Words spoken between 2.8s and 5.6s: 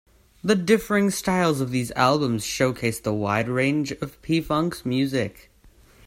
the wide range of P-Funk's music.